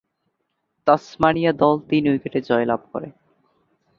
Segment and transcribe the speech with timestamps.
[0.87, 3.07] Tasmania দল তিন উইকেটে জয়লাভ করে।